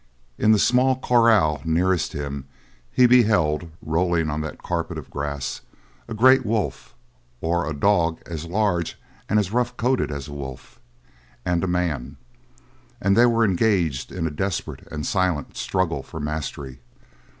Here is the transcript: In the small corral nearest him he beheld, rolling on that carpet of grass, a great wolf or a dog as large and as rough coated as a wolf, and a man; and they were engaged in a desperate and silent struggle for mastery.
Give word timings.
In 0.39 0.51
the 0.51 0.57
small 0.57 0.95
corral 0.99 1.61
nearest 1.63 2.13
him 2.13 2.45
he 2.91 3.05
beheld, 3.05 3.69
rolling 3.83 4.31
on 4.31 4.41
that 4.41 4.63
carpet 4.63 4.97
of 4.97 5.11
grass, 5.11 5.61
a 6.07 6.15
great 6.15 6.43
wolf 6.43 6.95
or 7.39 7.69
a 7.69 7.73
dog 7.75 8.19
as 8.25 8.45
large 8.45 8.97
and 9.29 9.37
as 9.37 9.51
rough 9.51 9.77
coated 9.77 10.09
as 10.09 10.27
a 10.27 10.33
wolf, 10.33 10.79
and 11.45 11.63
a 11.63 11.67
man; 11.67 12.17
and 12.99 13.15
they 13.15 13.27
were 13.27 13.45
engaged 13.45 14.11
in 14.11 14.25
a 14.25 14.31
desperate 14.31 14.87
and 14.89 15.05
silent 15.05 15.55
struggle 15.55 16.01
for 16.01 16.19
mastery. 16.19 16.79